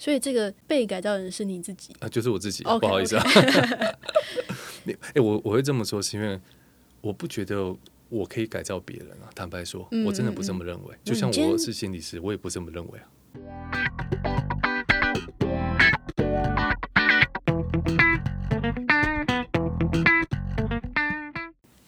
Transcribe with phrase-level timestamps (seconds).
[0.00, 1.94] 所以这个被改造的人是你自己。
[2.00, 3.24] 啊，就是我自己不好意思啊。
[4.84, 6.40] 你哎、我我会这么说，是因为
[7.02, 7.76] 我不觉得
[8.08, 9.28] 我可以改造别人啊。
[9.34, 10.96] 坦白说，嗯我真的不这么认为。
[11.04, 13.04] 就像我是心理师，我也不这么认为啊。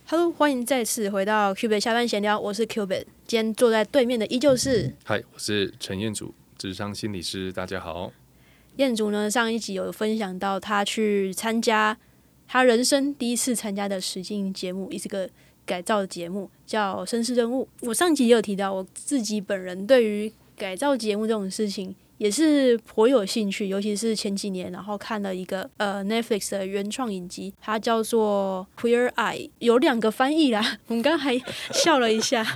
[0.05, 3.07] Hello，欢迎再次回到 Cubit 下班闲聊，我是 Cubit。
[3.27, 8.13] 今天坐在对面的依旧是嗨，我是陈彦祖，智商心理师，大家好。
[8.77, 9.29] 彦祖呢。
[9.29, 11.99] 上一集有分享到他去参加
[12.47, 15.29] 他人生第一次参加的实境节目，也是个
[15.67, 17.65] 改造的节目，叫《绅士任务》。
[17.89, 30.79] 我上集也有提到，我自己本人对于改造节目这种事情也是颇有兴趣，尤其是前几年，然后看了一个呃 Netflix 的原创影集，它叫做《Queer Eye》，有两个翻译啦。
[30.87, 31.37] 我们刚刚还
[31.73, 32.47] 笑了一下，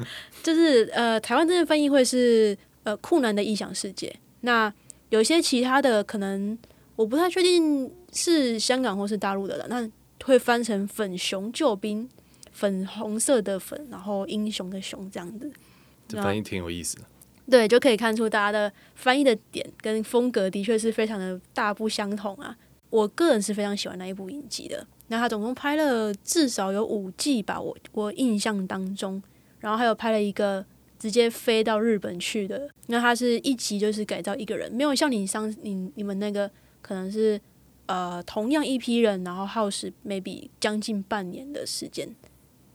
[0.44, 4.72] 就是呃台湾这边翻译会是呃酷男的异想世界，那
[5.08, 6.56] 有一些其他的可能
[6.94, 9.90] 我不太确定是香港或是大陆的了，那
[10.24, 12.08] 会翻成粉熊救兵，
[12.52, 15.50] 粉红色的粉，然后英雄的熊这样子。
[16.06, 17.02] 这翻译挺有意思的。
[17.50, 22.56] 对，就可以看出大家的翻译的点跟风格的确是非常的大不相同啊。
[22.90, 24.86] 我个人是非常喜欢那一部影集的。
[25.08, 29.20] 那他总共拍了至少有五季吧，我我印象当中，
[29.58, 30.64] 然后还有拍了一个
[30.98, 32.68] 直接飞到日本去的。
[32.86, 37.40] 那他是一集就是改造一个人，没有像你上你你们那个可能是
[37.86, 42.08] 呃同样一批人，然后耗时 maybe 将近半年的时间，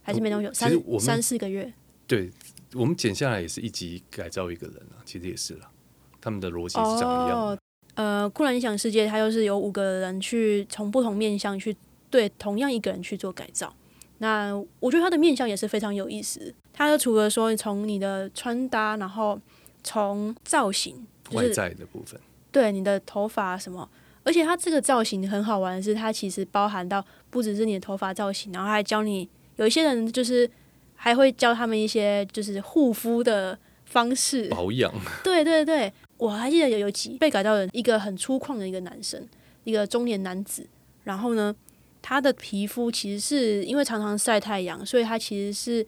[0.02, 1.74] 还是没那么久，三三四个月。
[2.08, 2.30] 对
[2.74, 5.72] 我们剪下来也是一集改造一个人啊，其实也是啦。
[6.20, 7.36] 他们的逻辑是长一样的。
[7.36, 7.60] 哦。
[7.96, 11.76] 呃，酷然影响世界，它就是有五个人去从不同面向去
[12.10, 13.76] 对同样一个人去做改造。
[14.22, 16.54] 那我觉得他的面相也是非常有意思。
[16.72, 19.40] 他就除了说从你的穿搭，然后
[19.84, 20.96] 从造型，
[21.28, 23.90] 就外在的部分，对你的头发什么，
[24.24, 30.50] 而且他这个造型很好玩的是，它其实包含到不只是你的头发造型，然后还教你有一些人就是
[30.96, 34.94] 还会教他们一些就是护肤的方式，保养。
[35.24, 39.28] 对对对，我还记得有有集被改造的一个很粗犷的一个男生，
[39.64, 40.68] 一个中年男子，
[41.04, 41.56] 然后呢，
[42.02, 45.86] 他的皮肤其实是因为常常晒太阳，所以他其实是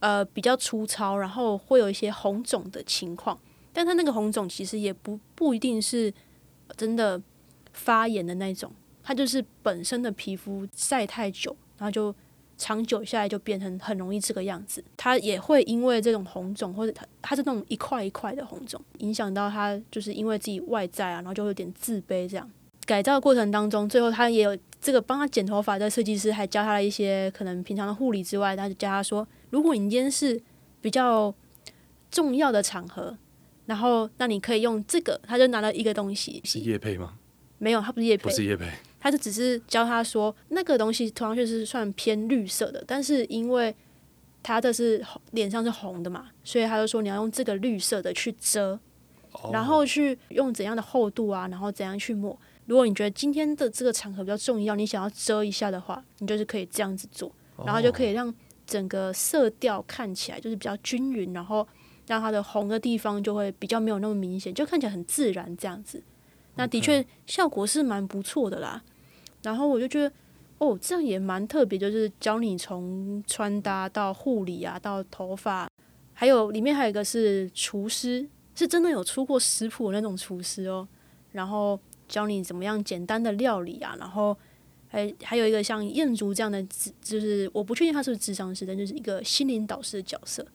[0.00, 3.38] 呃比较粗糙，然后会有一些红肿的情况，
[3.72, 6.12] 但他那个红肿其实也不不一定是
[6.76, 7.20] 真的
[7.72, 8.72] 发炎的那种，
[9.02, 12.14] 他就是本身的皮肤晒太久，然后就
[12.56, 14.82] 长久下来就变成很容易这个样子。
[14.96, 22.50] 他也会因为这种红肿，或者他他是那种一块一块的红肿，影响到他就是因为自己外在啊，然后就会有点自卑这样。
[22.86, 30.40] 改造过程当中，最后他也有这个帮他剪头发的设计师，还教他了一些可能平常的护理之外，他就教他说，如果你今天是
[30.80, 31.34] 比较
[32.10, 33.16] 重要的场合，
[33.66, 37.14] 然后那你可以用这个，他就拿了一个东西，是叶配吗？
[37.58, 38.70] 没有，他不是叶配不，是叶配，
[39.00, 43.74] 他就只是教他说那个东西涂上去是算偏绿色的，但是因为
[44.42, 48.78] 他的是脸上是红的嘛，所以他就说你要用这个绿色的去遮，
[49.32, 52.38] 哦然后去用怎样的厚度啊，然后怎样去抹。
[52.66, 57.32] 如果你觉得今天的这个场合比较重要，你想要遮一下的话，你就是可以这样子做，
[57.64, 58.32] 然后就可以让
[58.66, 61.66] 整个色调看起来就是比较均匀，然后
[62.06, 66.02] 让它的红的地方就会比较没有那么明显，就看起来很自然这样子。
[66.56, 68.82] 那的确效果是蛮不错的啦。
[69.42, 70.12] 然后我就觉得，
[70.58, 75.68] 哦，这样也蛮特别，就是教你从穿搭到护理啊，到头发，
[76.14, 80.88] 还有里面还有一个是厨师，是真的有出过食谱的那种厨师哦。
[81.30, 81.78] 然后
[82.08, 84.36] 教你怎么样简单的料理啊，然后
[84.88, 90.46] 还还有一个像彦竹这样的智，就是我不确定他是不是智商师，但就是一个心灵导师的角色。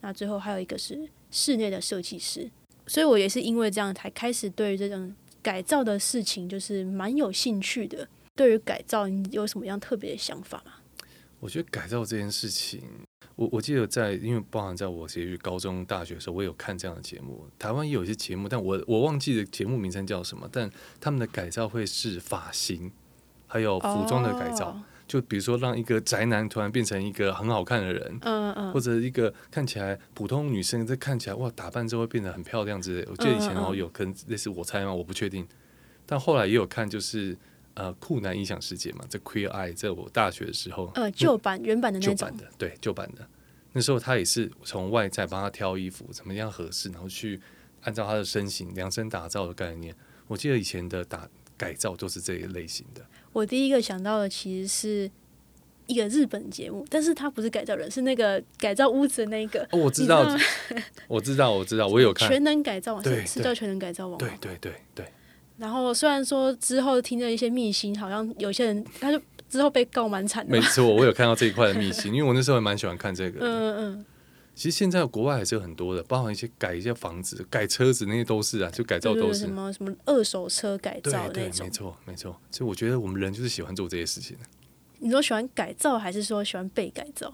[0.00, 2.50] 那最后还有一个是室内的设计师，
[2.86, 8.08] 所以我也是因为这样才开始对于这种改造的事情就是蛮有兴趣的。
[8.34, 10.72] 对于改造，你有什么样特别的想法吗？
[11.38, 12.80] 我觉得改造这件事情，
[13.36, 17.46] 我我记得在，因为包含在我其实高中、大学的时候，我也有看这样的节目。
[17.58, 20.48] 台湾也有一些节目，但我我忘记了节目名称叫什么。
[20.52, 20.70] 但
[21.00, 22.92] 他们的改造会是发型，
[23.46, 24.68] 还有服装的改造。
[24.68, 33.10] 哦就比如说让一个宅男突然变成一个很好看的人，嗯嗯或者一个看起来普通女生，这看起来哇打扮之后会变得很漂亮之类的。
[33.10, 34.94] 我记得以前嗯嗯嗯哦有可能类似我猜嘛？
[34.94, 35.46] 我不确定。
[36.06, 37.36] 但后来也有看，就是
[37.74, 43.26] 呃酷男音响世界嘛，这 Queer Eye，在我大学的时候，呃，旧版原版的那种旧版，的，对旧版的。
[43.72, 47.40] 那时候他也是从外在帮他挑衣服，怎么样合适，然后去
[47.82, 49.94] 按照他的身形量身打造的概念。
[50.26, 53.02] 我记得以前的打改造都是这一类型的。
[53.32, 55.10] 我第一个想到的其实是
[55.86, 59.62] 一个日本节目，但是他不是改造人，是那个改造屋子的那个。
[59.72, 60.42] 哦，我知道你，
[61.08, 62.28] 我知道，我知道，我有看。
[62.28, 65.06] 全能改造网对对是是叫全能改造网对对对对，
[65.62, 70.50] 然后虽然说之后听着一些秘辛，好像有些人他就之后被告蛮惨的。
[70.50, 73.46] 没错，我有看到这一块的秘 辛，因为我那时候也蛮喜欢看这个的。
[73.46, 74.04] 嗯嗯
[74.56, 79.48] 其实现在国外还是有很多的，包含一些改一些房子、改车子那些都是啊，就改造都是什。
[79.50, 81.70] 么什么二手车改对对，造那种没。
[81.70, 82.36] 错没错。
[82.50, 84.44] 所以我觉得我们人就是喜欢做这些事情的，
[84.98, 87.32] 你说喜欢改造，还是说喜欢被改造？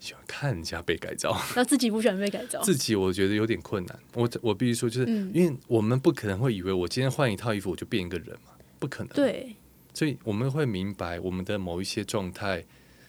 [0.00, 1.36] 喜欢看人家被改造。
[1.56, 2.60] 那自己不喜欢被改造？
[2.64, 3.98] 自己我觉得有点困难。
[4.14, 9.54] 我我必须说，就是、嗯因为我们不可能会以为我今天换一套衣服我就变一个人嘛，不可能。，对，
[9.92, 12.64] 所以我们会明白我们的某一些状态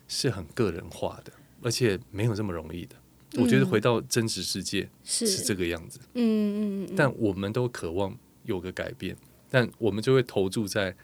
[0.08, 1.32] 是很个人化的，
[1.62, 2.96] 而且没有这么容易的。
[3.36, 9.16] 我觉得回到真实世界是是这个样子，嗯嗯嗯嗯，但我们都渴望有个改变，
[9.52, 10.96] 但我们就会投注在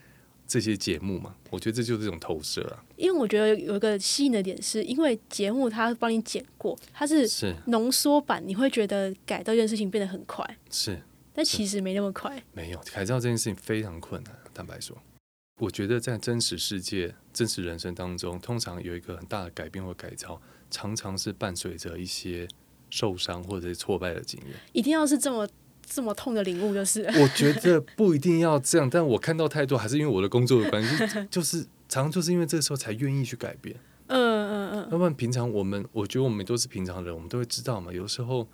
[0.47, 1.35] 这些节目嘛。
[1.49, 11.01] 我觉得这就是这种投射啊，因为我觉得有一个吸引的点是，因为节目它帮你剪过，它是是浓缩版，你会觉得改造这件事情变得很快，是，
[11.33, 12.43] 但其实没那么快。
[12.51, 14.35] 没有改造这件事情非常困难。
[14.53, 14.97] 坦白说，
[15.61, 22.47] 我觉得在真实世界、真实人生当中，通常有一个很大的改变或改造，常常是伴随着一些
[22.89, 24.51] 受伤或者是挫败的经验。
[24.73, 25.47] 一定要是这么
[25.87, 33.75] 这么痛的领悟，就是 我觉得不一定要这样，但我看到太多，还是因为我的工作的关系，就 就是常常就是因为这时候才愿意去改变。
[34.07, 37.91] 嗯嗯嗯，要不然平常我们，我觉得我们都是平常人，我们都会知道嘛。
[37.91, 38.47] 有时候，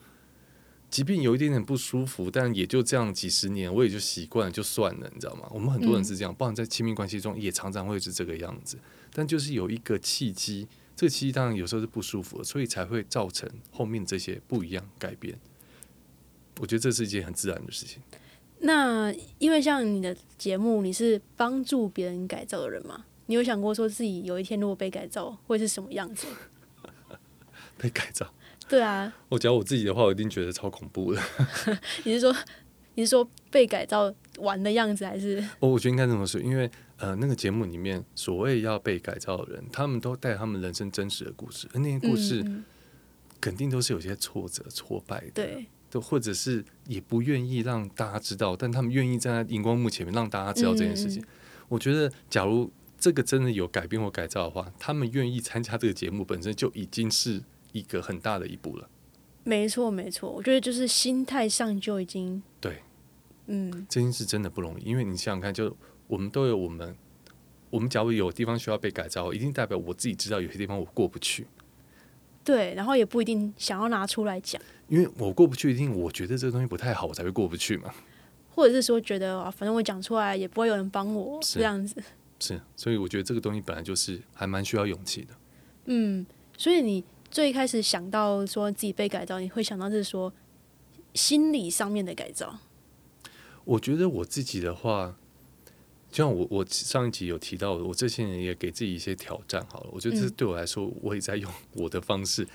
[0.89, 5.45] 即便有一点点不舒服，但也就这样几十年，我也就习惯了，就算了，你知道吗？
[5.51, 8.77] 我们很多人是这样，包含在亲密关系中，也常常会是这个样子。
[9.13, 15.37] 但就是有一个契机，这个契机当然有时候是不舒服的，所以才会造成后面这些不一样改变。
[16.61, 17.99] 我觉得这是一件很自然的事情。
[18.59, 23.05] 那因为像你的节目，你是帮助别人改造的人嘛？
[23.25, 26.27] 你有想过说自己有一天如果被改造会是什么样子？
[27.79, 28.31] 被改造，
[28.69, 31.21] 对啊，我讲我自己的话，我一定觉得超恐怖的。
[32.05, 32.35] 你是说
[32.93, 42.45] 你是说被改造完的样子，还是我我觉得应该这么说，因为呃，那个节目里面所谓要被改造的人，他们都带他们人生真实的故事，而那些故事
[43.39, 51.21] 肯定都是有些挫折、挫败的，对，都或者是也不愿意让大家知道，但他们愿意站在荧光幕前面让大家知道这件事情。
[51.21, 51.25] 嗯
[51.71, 57.41] 我觉得，假如这个真的有改变或改造的话，他们愿意参加这个节目本身就已经是
[57.71, 58.89] 一个很大的一步了。
[59.45, 62.81] 没错没错，我觉得就是心态上就已经对，
[63.45, 65.73] 嗯这件事真的不容易，因为你想想看，就
[66.07, 66.93] 我们都有我们，
[67.69, 71.47] 我们假如有地方需要被改造，一定代表我自己知道有些地方我过不去，
[72.43, 77.93] 对，然后也不一定想要拿出来讲，因为我过不去，一定我觉得这个东西不太好，我才会过不去嘛。
[78.53, 82.03] 或者是说觉得啊，反正我讲出来也不会有人帮我这样子，
[82.39, 85.27] 是，所以我觉得这个东西本来就是还蛮需要勇气的。
[85.85, 86.25] 嗯，
[86.57, 90.33] 所以你最开始想到说自己被改造，你会想到是说
[91.13, 92.57] 心理上面的改造，
[93.63, 95.15] 我觉得我自己的话，
[96.11, 99.65] 就像我我上一集有提到，我这些年也给自己一些挑战。
[99.71, 102.45] 好了，我觉得这嗯对我来说，我也在用我的方式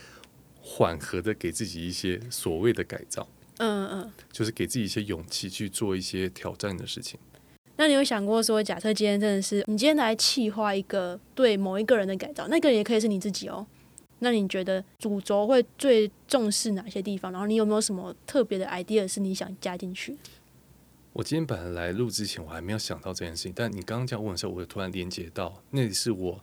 [0.60, 3.26] 缓和的给自己一些所谓的改造，
[3.56, 4.12] 嗯嗯。
[4.30, 7.18] 就是给自己一些勇气去做一些挑战的事情。
[7.78, 13.66] 那你有想过说，假设今天真的是你今天来企划一个对某一个人的改造，那个人也可以是你自己哦。
[14.18, 17.30] 那你觉得主轴会最重视哪些地方？
[17.32, 20.16] 然后你有没有什么特别的 idea 是你想加进去？
[21.16, 26.38] 我今天本来来录之前，我还没有想到这件事情，但你刚刚这样问的时候，我突然连接到，那是我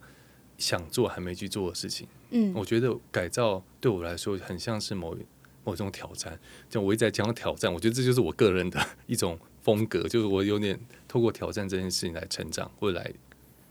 [0.57, 2.07] 想做还没去做的事情。
[2.31, 5.15] 嗯我觉得改造对我来说很像是某
[5.63, 6.39] 某种挑战，
[6.71, 13.13] 就我一直在讲挑战，我觉得这就是我个人的 一种风格，就是我有点透过挑战这件事情来成长，或者来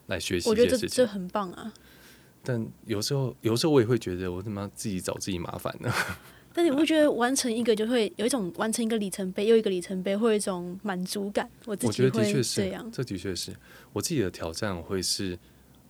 [0.06, 0.64] 来学习我觉。
[0.64, 1.74] 得这这很棒啊。
[2.44, 5.92] 但有时候，有时候我也会觉得，我他妈自己找自己麻烦呢。
[6.54, 11.48] 但你会觉得完成一个就会有一种完成一个里程碑又一个里程碑，会有一种满足感？
[11.64, 12.90] 我自己会这得的确是样，。
[12.92, 13.52] 这的确是
[13.92, 15.38] 我自己的挑战，会是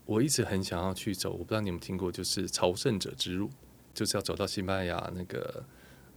[0.06, 1.32] 我一直很想要去走。
[1.32, 3.50] 我不知道你有没有听过，就是朝圣者之路，
[3.92, 5.64] 就是要走到西班牙那个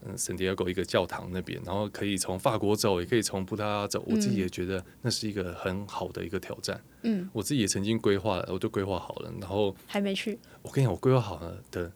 [0.06, 4.04] 嗯圣地亚哥一个教堂那边，然后可以从法国走，也可以从葡萄牙走。
[4.08, 6.80] 我自己嗯也觉得那是一个很好的一个挑战。
[7.04, 9.34] 嗯，我自己也曾经规划了，我都规划好了。
[9.40, 10.38] 然后还没去。
[10.62, 11.92] 我跟你讲，我规划好了的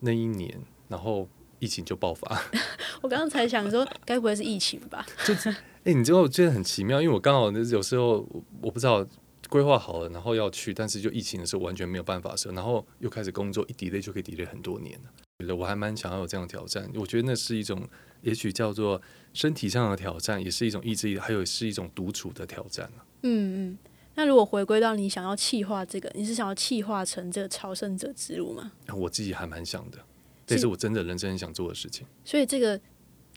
[0.00, 2.42] 那一年，然后疫情就爆发。
[3.02, 5.06] 我刚刚才想说，该不会是疫情吧？
[5.24, 5.34] 就
[5.84, 9.06] 哎、你知道我觉得很奇妙，因为我刚好那有时候我我不知道
[9.48, 15.10] 规划好了，然后要去，但是就疫情的时候完全没有办法的时候，然后又开始工作，一 delay 就可以 delay 很多年了。
[15.38, 17.80] 觉得我还蛮想要有这样的挑战，我觉得那是一种，
[18.22, 19.00] 也许叫做
[19.32, 23.78] 身体上的挑战，也是一种意志力，还有是一种独处的挑战啊嗯嗯。
[24.14, 28.72] 那如果回归到你想要气化这个，你是想要气化成这个朝圣者之路吗？
[28.94, 29.98] 我自己还蛮想的，
[30.46, 32.80] 这是我真的人生很想做的事情所以这个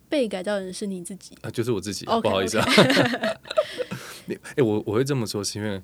[0.08, 1.36] 被改造的人是你自己。
[1.42, 2.66] 啊，就是我自己不好意思啊。
[4.26, 5.82] 你哎、我我会这么说，是因为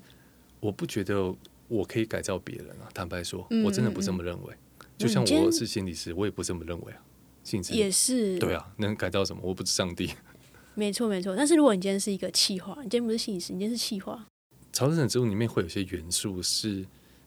[0.60, 1.34] 我不觉得
[1.68, 2.88] 我可以改造别人啊。
[2.94, 4.54] 坦白说，嗯我真的不这么认为。
[4.96, 7.02] 就像我是心理师，我也不这么认为啊。
[7.42, 9.42] 心理师也是，对啊，能改造什么？
[9.44, 10.12] 我不是上帝。
[10.74, 11.34] 没错没错。
[11.36, 14.26] 但是如果你今天是一个气话，你今天不是心理师，你今天是气话，
[14.72, 16.84] 朝圣者之路里面会有些元素是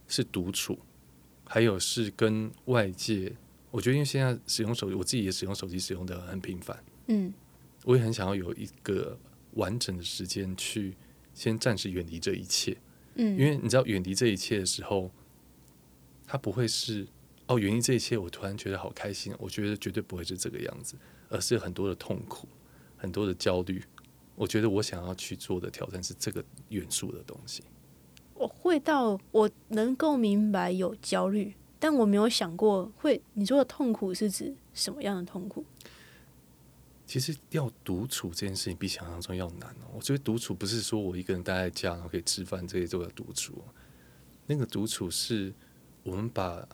[0.08, 0.78] 是独处，
[1.46, 3.34] 还有是跟外界。
[3.72, 7.34] 我觉得因为现在使用手机，我自己也使用手机使用的很频繁，嗯
[7.86, 9.18] 我也很想要有一个
[9.54, 10.96] 完整的时间去
[11.34, 12.76] 先暂时远离这一切。
[13.16, 15.10] 嗯，因为你知道，远离这一切的时候，
[16.28, 17.08] 它不会是
[17.48, 19.34] 哦，远离这一切，我突然觉得好开心。
[19.40, 20.96] 我觉得绝对不会是这个样子，
[21.30, 22.48] 而是很多的痛苦，
[22.98, 23.84] 很多的焦虑。
[24.36, 27.64] 我觉得我想要去做的挑战是这个元素的东西。
[28.36, 35.64] 我会到我能够明白有焦虑，但我没有想过会你说的痛苦是指什么样的痛苦？
[37.08, 39.90] 其实要独处这件事情比想象中要难哦。
[39.96, 43.74] 我觉得独处不是说我一个人待在家，然后可以吃饭，这些都叫独处哦。
[44.46, 45.52] 那个独处是
[46.04, 46.68] 我们把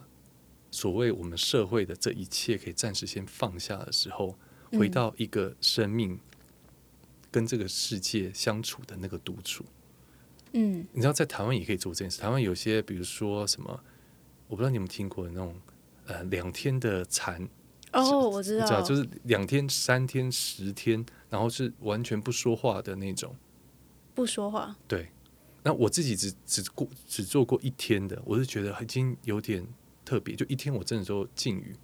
[0.71, 4.37] 所谓我们社会的这一切可以暂时先放下的时候，
[4.71, 6.19] 回嗯到一个生命
[7.31, 9.63] 跟这个世界相处的那个独处。
[10.51, 12.19] 嗯你知道，在台湾也可以做这件事。
[12.19, 13.81] 台湾有些，比如说什么，
[14.47, 15.55] 我不知道你有没有听过那种
[16.05, 17.47] 呃两天的禅，
[17.93, 23.35] 哦，我知道，知道，就是两天、三天、十天，然后是完全不说话的那种。
[24.13, 25.09] 不说话，对，
[25.63, 29.67] 那我自己只只过只做过一天的，我是觉得已经有点
[30.05, 31.75] 特别，就一天我真的都禁语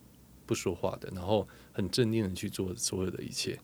[0.45, 3.59] 不说话的，然后很镇定的去做所有的一切，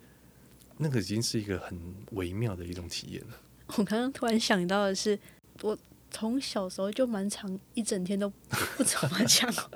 [0.77, 1.79] 那个已经是一个很
[2.11, 3.37] 微妙的一种体验了。
[3.77, 5.17] 我刚刚突然想到的是，
[5.61, 5.77] 我
[6.09, 8.29] 从小时候就蛮长一整天都
[8.75, 9.69] 不怎么讲话。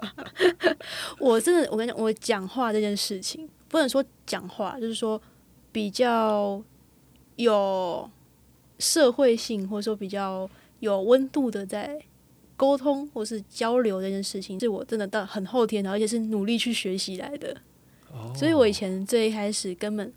[1.20, 5.22] 我真的，我跟你讲，我讲话这件事情，不能说讲话，就是说
[5.72, 6.62] 比较
[7.36, 8.10] 有
[8.80, 12.02] 社会性，或者说比较有温度的在
[12.56, 17.56] 沟通或是交流这件事情，是我真的到很后天的，而且是努力去学习来的。
[18.12, 20.12] 哦所以我以前最一开始根本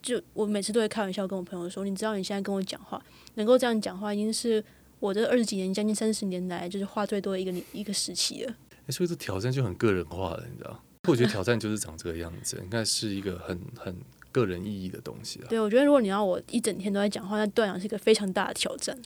[0.00, 3.02] 就我每次都会开玩笑跟我朋友说，你知道你现在跟我讲话，
[3.34, 4.64] 能够这样讲话，已经是
[5.00, 8.54] 我这二十几年、将近三十年来，就是话最多的一个年一个时期了。
[8.86, 10.82] 诶所以这挑战就很个人化了，你知道？
[11.08, 13.96] 我觉得挑战就是长这个样子， 应该是一个很很
[14.30, 15.48] 个人意义的东西了。
[15.48, 18.96] 对我觉得，如果你要我一整天都在讲话，那对我来讲是一个非常大的挑战。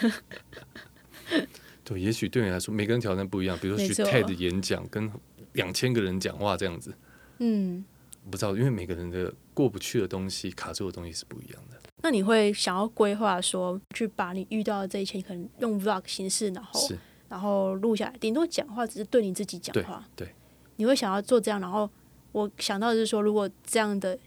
[1.84, 3.58] 对，也许对你来说，每个人挑战不一样。
[3.60, 5.12] 比如说去没错 TED 演讲，跟
[5.52, 6.94] 两千个人讲话这样子，
[7.40, 7.84] 嗯，
[8.30, 11.78] 不知道，因为每个人的过不去的东西、卡住的东西是不一样的。
[12.04, 16.88] 那你会想要规划说，去把你遇到的这一切，可能用 vlog 形式，然后，
[17.30, 20.06] 然后录下来，顶多讲话只是对你自己讲话。
[20.14, 20.34] 对对
[20.76, 21.88] 你会想要做这样，然后
[22.32, 24.18] 我想到的是说，如果这样的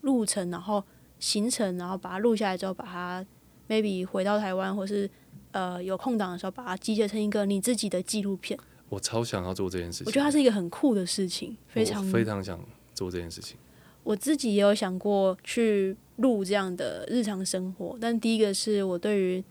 [0.00, 0.82] 路程，然后
[1.20, 3.24] 行程，然后把它录下来之后，把它
[3.68, 5.08] maybe 回到台湾，或是
[5.52, 8.58] 呃有空档的时候，把它集结成一个你自己的纪录片。
[8.88, 10.06] 我超想要做这件事情。
[10.06, 12.58] 我觉得它是一个很酷的事情，非常非常想
[12.92, 13.56] 做这件事情。
[14.02, 19.42] 我自己也有想过去录这样的日常生活，但第一个是我对于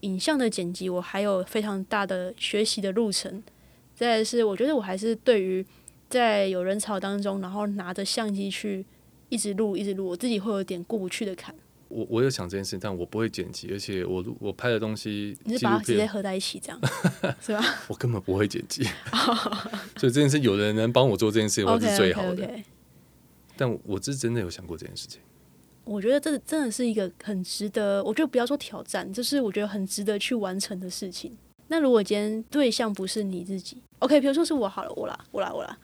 [0.00, 3.42] 影像的剪辑，我还有非常大的学习的路程。
[3.94, 5.64] 再来是，我觉得我还是对于
[6.08, 8.84] 在有人潮当中，然后拿着相机去
[9.28, 11.54] 一直录一直录，我自己会有点过不去的坎。
[11.88, 16.80] 我我有想这件事，但我不会剪辑，而且我我拍的东西你是把它直接，合在一起这样，
[17.42, 18.84] 是吧我根本不会剪辑，
[19.98, 22.48] 所以这件事有人能帮我做这件事，我？OK 是最好的。
[23.56, 25.20] 但我是真的有想过这件事情。
[25.84, 31.36] 我觉得这真的是一个很值得，我觉得不要说挑战，就是我觉得很值得去完成的事情。
[31.68, 35.78] 那如果今天对象不是你自己，OK，比如说是我好了，我啦，我啦，我啦，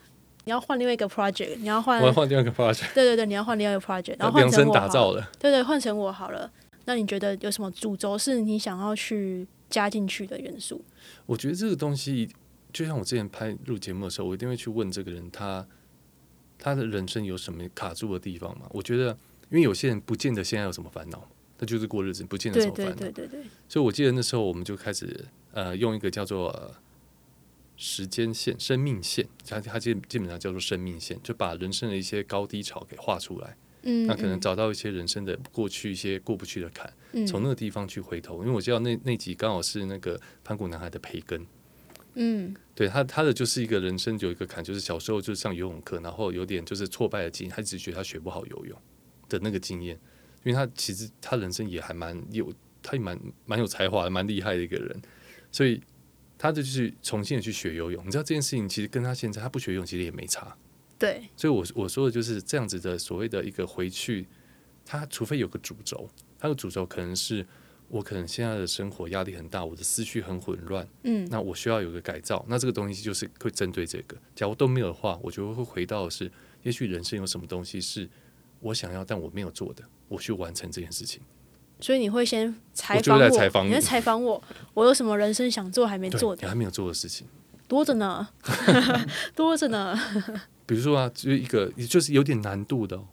[0.45, 5.27] 你要换另外一个 project，你要换我，要换另外一个 project，对对对，你要换另外一个 project，然后换量身成我好了，打造的。
[5.39, 6.51] 对对，换成我好了。
[6.85, 10.85] 那你觉得有什么主轴是你想要去加进去的元素？
[11.27, 12.29] 我觉得这个东西，
[12.73, 15.67] 就像我之前拍录节目的时候，我一定会去问这个人，他
[16.59, 18.67] 他的人生有什么卡住的地方嘛？
[18.71, 19.17] 我觉得，
[19.51, 22.95] 因为有些人不见得现在有什么烦恼，他就是过日子，不见得对什么烦恼。
[22.95, 26.75] 对对对对，所以我记得那时候我们就开始呃用一个叫做、呃
[27.79, 33.55] 时间线、生命线，它它基基本上叫做生命线，就把人生的一些高低潮给画出来。
[33.83, 38.39] 嗯，那可能嗯找到一些人生的过去一些过不去的坎，嗯从那个地方去回头。
[38.39, 41.47] 因为我知道那那集刚好是那个盘古男孩的培根，
[42.15, 48.79] 嗯对他他的就是一个人生有一个坎，就是小时候就是上游泳课，然后有点就是挫败的经历，他只觉得他学不好游泳
[49.29, 49.99] 的那个经验，
[50.45, 52.53] 因为他其实他人生也还蛮有，
[52.83, 55.03] 他也蛮蛮有才华，蛮厉害的一个人，
[55.51, 55.81] 所以
[56.39, 58.05] 他就去重新的去学游泳。
[58.07, 60.57] 你知道这件事情其实跟他现在他不学游泳其实也没差，
[60.99, 64.27] 对，所以我我说的就是这样子的所谓的一个回去，
[64.85, 67.47] 他除非有个主轴，他的主轴可能是
[67.89, 72.45] 我可能现在的生活压力很大，我的思绪很混乱，嗯那我需要有个改造。
[72.49, 74.17] 那这个东西就是会针对这个。
[74.35, 76.31] 假如都没有的话，我觉得会回到的是，
[76.63, 78.09] 也许人生有什么东西是
[78.67, 81.23] 我想要但我没有做的，我去完成这件事情。
[81.81, 84.43] 所以你会先采访我，在采访你你会采访我，
[84.75, 87.27] 我有什么人生想做还没做的，你还没有做的事情。
[87.69, 88.29] 多着呢，
[89.35, 89.99] 多着呢，
[90.65, 93.05] 比如说啊，就是一个，就是有点难度的、哦，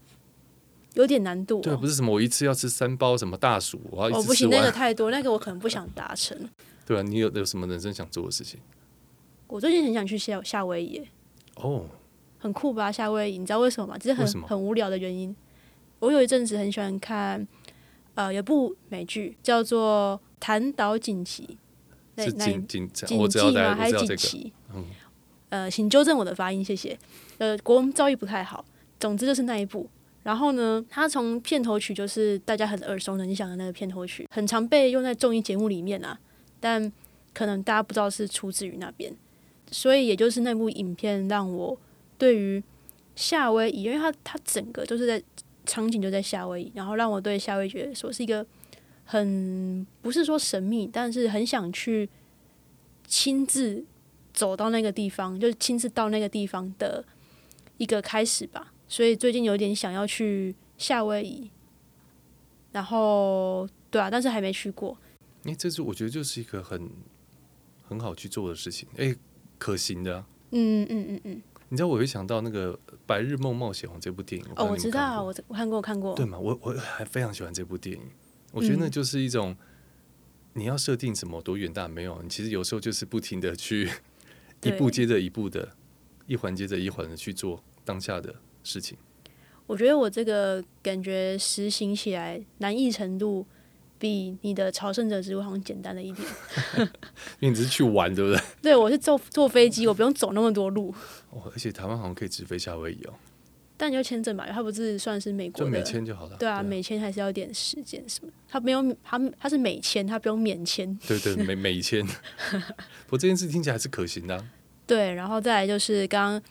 [0.93, 1.77] 有点难度、对，哦。
[1.77, 6.38] 不是什么我一次要吃三包什么大薯，我要一哦，不行，那个太多，那个我可能不想达成。
[6.86, 8.60] 对啊，你有有什么人生想做的事情？
[9.48, 11.05] 我最近很想去夏夏威夷，
[11.55, 11.86] 哦，
[12.43, 12.91] 很酷吧？
[12.91, 13.97] 夏威夷，你知道为什么吗？
[13.97, 15.33] 只是很很无聊的原因。
[16.00, 17.47] 我有一阵子很喜欢看，
[18.15, 21.43] 呃，有部美剧叫做《弹岛锦旗》，
[22.15, 23.75] 那是那锦锦，锦我知道大记吗？
[23.75, 24.53] 还是锦旗？
[24.73, 24.85] 嗯，
[25.47, 27.00] 呃，请纠正我的发音，谢谢。
[27.38, 28.65] 呃，国文造诣不太好，
[29.00, 29.89] 总之就是那一部。
[30.23, 36.19] 然后呢，它从片头曲就是大家很耳熟能详的那个片头曲，很常被用在综艺节目里面啊，
[36.59, 36.91] 但
[37.33, 39.15] 可能大家不知道是出自于那边。
[39.71, 41.77] 所以也就是那部影片让我
[42.24, 42.63] 对于
[43.18, 45.22] 夏威夷，因为它它整个就是在
[45.65, 48.46] 场景就在夏威夷，然后让我对夏威夷觉得说是一个
[49.03, 52.10] 很不是说神秘，但是很想去
[53.06, 53.84] 亲自
[54.34, 57.03] 走到那个地方，就是亲自到那个地方的
[57.77, 58.72] 一个开始吧。
[58.88, 61.51] 所以最近有点想要去夏威夷，
[62.72, 64.98] 然后对啊，但是还没去过。
[65.44, 66.89] 哎，这是我觉得就是一个很
[67.86, 69.13] 很好去做的事情，哎，
[69.58, 70.27] 可行的、啊。
[70.56, 71.42] 嗯嗯嗯嗯，
[71.74, 72.72] 你知道我会想到那个
[73.08, 76.13] 《白日梦冒险王》这部电影，哦，我知道，我我看过，我看过。
[76.13, 76.38] 对嘛？
[76.38, 78.03] 我我还非常喜欢这部电影，
[78.51, 79.58] 我觉得那嗯就是一种、
[80.53, 83.89] 你要设定什么多远大没有，你其实有时候就是不停的去
[84.62, 85.75] 一步接着一步的，
[86.27, 88.96] 一环接着一环的去做当下的事情。
[89.65, 93.48] 我觉得我这个感觉实行起来难易程度
[94.03, 96.27] 比你的朝圣者之路好像简单了一点。
[97.39, 98.41] 因为你只是去玩，对不对？
[98.62, 100.93] 对我是坐坐飞机，我不用走那么多路，
[101.30, 103.13] 哦，而且台湾好像可以直飞夏威夷哦，
[103.78, 106.36] 但你要签证吧，它不是算是美国的就免签就好了。
[106.36, 108.34] 对啊，美签还是要点时间什么的。
[108.49, 110.93] 他没有，他他是美签，他不用免签。
[111.08, 112.06] 对对美美签。
[113.08, 114.45] 不过这件事听起来还是可行的啊、
[114.86, 116.41] 对，然后再来就是刚刚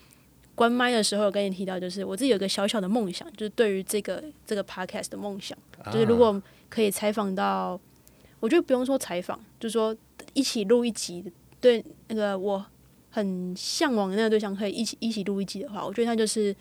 [0.55, 5.57] 关麦的时候，有跟你提到，就是我自己有个小小的梦想，就是对于这个这个 podcast 的梦想，
[5.93, 7.79] 就是如啊果可以采访到，
[8.41, 9.95] 我觉得不用说采访，就是说
[10.33, 11.23] 一起录一集，
[11.61, 12.65] 对那个我
[13.11, 16.57] 很向往的那个对象可以一起一起录一集的话，我觉得那就是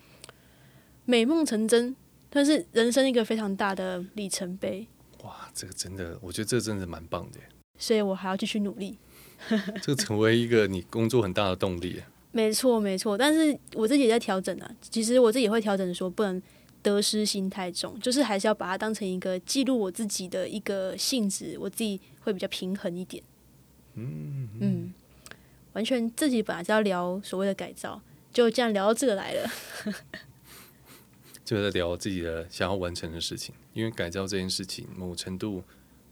[1.06, 1.95] 美梦成真，
[2.30, 4.86] 但是人生一个非常大的里程碑，
[5.24, 7.39] 哇，这个真的，我觉得这真的蛮棒的，
[7.78, 8.97] 所以我还要继续努力。
[9.82, 12.02] 这个成为一个你工作很大的动力。
[12.34, 14.69] 没错，没错，但是我自己也在调整啊。
[14.82, 16.41] 其实我自己也会调整，说不能
[16.84, 23.24] 得失心太重，就是还是要把它当成一个记录我自己的一个性质，我自己会比较平衡一点。
[23.94, 24.94] 嗯嗯，
[25.74, 29.52] 完全自己本来是要聊所谓的改造，就这样聊到这个来了。
[31.44, 35.62] 就在聊自己的想要完成的事情，因为改造这件事情，某程度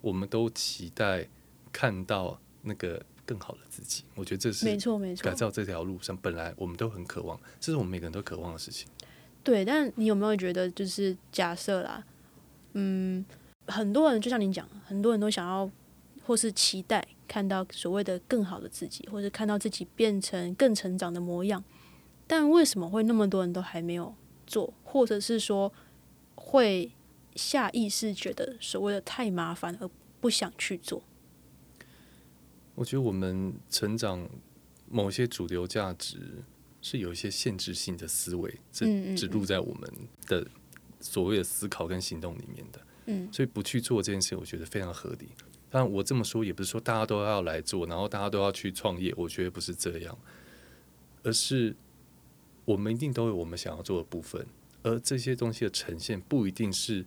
[0.02, 1.28] 我们都期待
[1.72, 4.04] 看到那个更好的自己。
[4.16, 8.90] 我觉得这是没错，没错改，造这条路上本来我们都很渴望，这是我们每个人都渴望的事情。
[9.44, 9.64] 对。
[9.66, 12.04] 但你有没有觉得，就是假设啦，
[12.74, 13.26] 嗯，
[13.68, 15.70] 很多人就像你讲，很多人都想要
[16.26, 21.64] 或是期待看到所谓的更好的自己，或者看到自己变成更成长的模样。
[22.28, 24.14] 但为什么会那么多人都还没有
[24.46, 25.74] 做，或者是说
[26.36, 26.92] 会
[27.36, 31.02] 下意识觉得所谓的太麻烦而不想去做？
[32.76, 34.30] 我觉得我们成长
[34.88, 36.44] 某些主流价值
[36.82, 38.50] 是有一些限制性的思维，
[38.82, 39.92] 嗯嗯植植入在我们
[40.28, 40.46] 的
[41.00, 42.80] 所谓的思考跟行动里面的。
[43.06, 45.30] 嗯所以不去做这件事，我觉得非常合理。
[45.72, 50.18] 但，我这么说也不是说大家都要来做，然后大家都要去创业，我觉得不是这样，
[51.24, 51.76] 而是
[52.66, 54.46] 我们一定都有我们想要做的部分，
[54.84, 57.06] 而这些东西的呈现不一定是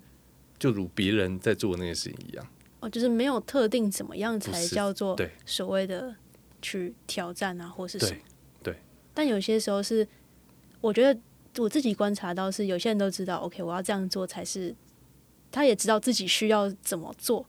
[0.58, 2.46] 就如别人在做的那些事情一样。
[2.80, 6.14] 哦，就是没有特定怎么样才叫做对所谓的
[6.60, 8.20] 去挑战啊，或是什么
[9.14, 10.06] 但有些时候是，
[10.80, 11.20] 我觉得
[11.58, 14.74] 我自己观察到是，有些人都知道，OK，我要这样做才是，
[15.50, 17.44] 他也知道自己需要怎么做，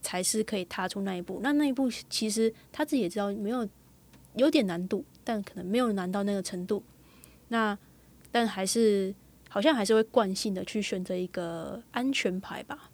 [0.00, 1.40] 才是可以踏出那一步。
[1.42, 3.68] 那那一步其实他自己也知道没有
[4.36, 6.82] 有点难度，但可能没有难到那个程度。
[7.48, 7.76] 那
[8.30, 9.14] 但还是
[9.48, 12.90] 好像还是会惯性的去选择一个安全牌吧。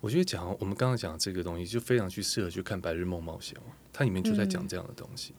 [0.00, 5.32] 我觉得讲我们刚刚讲这个东西，就非常去适合去看《白日梦冒险》哦，它里面就在讲这样的东西。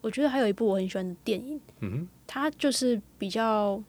[0.00, 3.82] 我觉得还有一部我很喜欢的电影，嗯哼，它就是比较，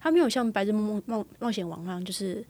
[0.00, 2.44] 它没有像《白日梦梦梦冒险王》那样，就是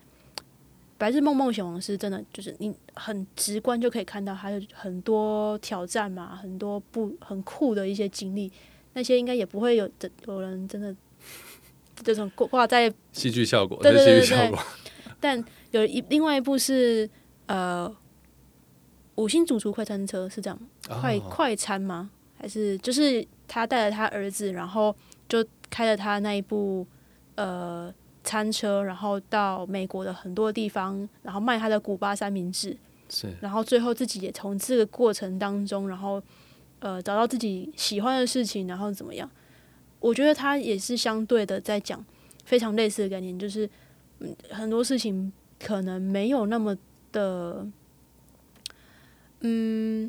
[0.96, 8.50] 白日梦冒险王是真的，就是你很直观就可以看到还有很多挑战嘛，很多不很酷的一些经历，
[8.94, 10.94] 那些应该也不会有的有人真的
[12.02, 14.58] 这种挂在戏剧效果，对对对戏剧效果。
[15.20, 17.08] 但有一另外一部是
[17.46, 17.92] 呃
[19.16, 22.10] 五星主厨快餐车是这样，快、哦快餐吗？
[22.40, 24.94] 还是就是他带着他儿子，然后
[25.28, 26.86] 就开了他那一部
[27.34, 32.76] 呃餐车，然后到美国的很多地方，然后卖他的古巴三明治，
[33.08, 36.22] 是然后最后自己也从这个过程当中，然后
[36.78, 39.28] 呃找到自己喜欢的事情，然后怎么样？
[40.00, 42.04] 我觉得他也是相对的在讲
[42.44, 43.68] 非常类似的概念，就是
[44.20, 46.76] 嗯很多事情可能没有那么
[47.10, 47.66] 的
[49.40, 50.08] 嗯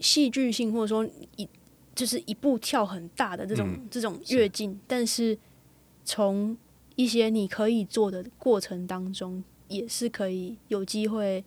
[0.00, 1.48] 戏剧性，或者说一
[1.94, 5.36] 就是一步跳很大的这种、嗯这种跃进，但是
[6.04, 6.56] 从
[6.96, 11.44] 一些你可以做的过程当中，也是可以有机会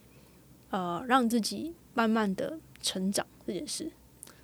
[0.70, 3.92] 呃让自己慢慢的成长这件事。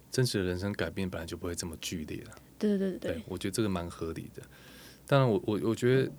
[0.09, 2.31] 真实的人生改变本来就不会这么剧烈了。
[2.57, 4.41] 对对对对对，我觉得这个蛮合理的。
[5.05, 6.11] 当然我，我我觉得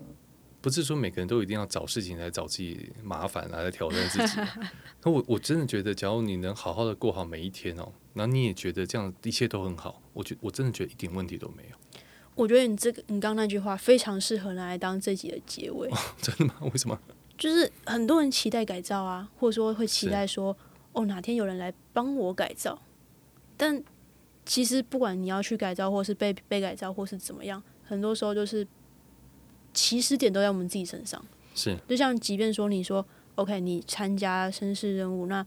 [0.68, 4.38] 不是说每个人都一定要找事情来找自己麻烦来来挑战自己。
[5.02, 11.76] 那我我真的觉得，假如你能好好的过好每一天哦，然后你也觉得这样一切都很好，我觉我真的觉得一点问题都没有。
[12.34, 15.90] 我觉得你这个你刚刚那句话非常适合拿来当这集的结尾。
[16.20, 16.54] 真的吗？
[16.60, 17.00] 为什么？
[17.38, 20.54] 就是很多人期待改造啊，或者说会期待说，
[20.92, 22.78] 哦，哪天有人来帮我改造。
[23.56, 23.82] 但
[24.44, 28.66] 其实不管你要去改造，或是被被改造，或是怎么样，很多时候就是
[29.72, 31.24] 起始点都在我们自己身上。
[31.54, 33.04] 是就像即便说你说
[33.34, 35.44] OK，你参加绅士任务，那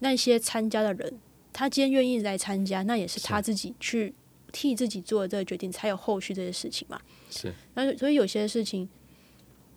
[0.00, 1.18] 那些参加的人，
[1.52, 4.14] 他今天愿意来参加，那也是他自己去
[4.52, 7.00] 替自己做的这个决定，才有后续这些事情嘛。
[7.30, 8.88] 是那所以有些事情，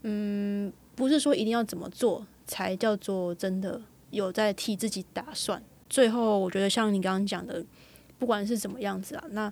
[0.03, 5.62] 嗯，不是说一定要怎么做才叫做真的有在替自己打算。
[5.89, 7.63] 最后，我觉得像你刚刚讲的，
[8.17, 9.51] 不管是怎么样子啊，那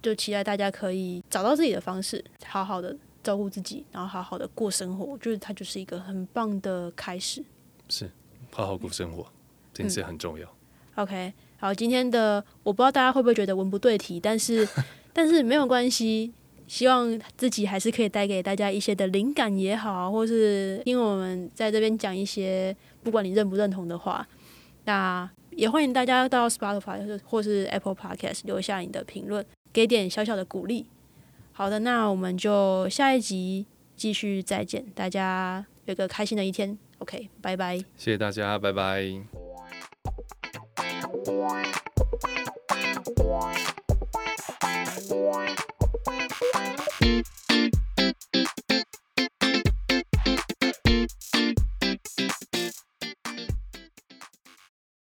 [0.00, 5.04] 就期待大家可以找到自己的方式，好好的照顾自己，然后好好的过生活。
[5.04, 7.42] 我觉得它就是一个很棒的开始。
[7.88, 8.08] 是，
[8.52, 9.26] 好好过生活，
[9.72, 10.48] 这件事很重要。
[10.94, 14.68] OK，好，今天的我不知道大家会不会觉得文不对题，但是
[15.12, 16.32] 但是没有关系，
[16.68, 24.26] 希望自己还是可以带给大家一些的灵感也好，或是因为我们在这边讲一些不管你认不认同的话，
[24.84, 30.86] 那也欢迎大家到 Spotify 或是 Apple Podcast 留下你的评论，给点小小的鼓励。
[31.56, 33.64] 好的，那我们就下一集
[33.96, 34.42] 继续。
[34.42, 36.76] 再见，大家有一个开心的一天。
[36.98, 39.04] OK，拜拜，谢谢大家，拜拜。